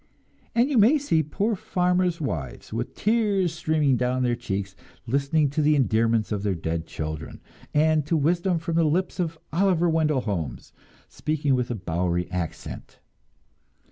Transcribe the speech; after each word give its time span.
And 0.55 0.67
you 0.67 0.79
may 0.79 0.97
see 0.97 1.21
poor 1.21 1.55
farmers' 1.55 2.19
wives, 2.19 2.73
with 2.73 2.95
tears 2.95 3.53
streaming 3.53 3.97
down 3.97 4.23
their 4.23 4.35
cheeks, 4.35 4.75
listening 5.05 5.51
to 5.51 5.61
the 5.61 5.75
endearments 5.75 6.31
of 6.31 6.41
their 6.41 6.55
dead 6.55 6.87
children, 6.87 7.39
and 7.71 8.03
to 8.07 8.17
wisdom 8.17 8.57
from 8.57 8.77
the 8.77 8.83
lips 8.83 9.19
of 9.19 9.37
Oliver 9.53 9.87
Wendell 9.87 10.21
Holmes 10.21 10.73
speaking 11.07 11.53
with 11.53 11.69
a 11.69 11.75
Bowery 11.75 12.27
accent. 12.31 12.99